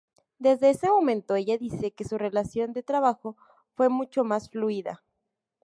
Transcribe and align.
Desde 0.45 0.67
ese 0.71 0.87
momento, 0.89 1.35
ella 1.35 1.59
dice 1.59 1.91
que 1.93 2.05
su 2.05 2.17
relación 2.17 2.73
de 2.73 2.81
trabajo 2.81 3.37
fue 3.75 3.87
mucho 3.89 4.23
más 4.23 4.49
fluida. 4.49 5.03